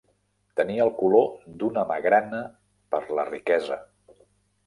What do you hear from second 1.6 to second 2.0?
d'una